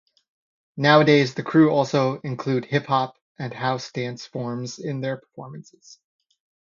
Nowadays 0.77 1.35
the 1.35 1.43
crew 1.43 1.69
also 1.69 2.19
include 2.21 2.65
Hip 2.65 2.87
Hop 2.87 3.19
and 3.37 3.53
House 3.53 3.91
dance 3.91 4.25
forms 4.25 4.79
in 4.79 4.99
their 5.01 5.17
performances. 5.17 5.99